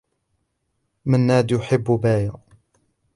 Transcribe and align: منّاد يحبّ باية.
منّاد 1.05 1.51
يحبّ 1.51 1.83
باية. 2.01 2.31